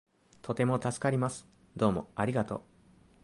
[0.41, 1.45] とても助かります。
[1.75, 2.61] どうもありがとう